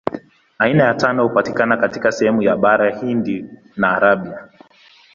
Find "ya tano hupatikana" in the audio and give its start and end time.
0.83-1.77